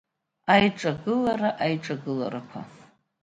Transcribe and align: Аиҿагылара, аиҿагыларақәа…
Аиҿагылара, 0.53 1.49
аиҿагыларақәа… 1.63 2.59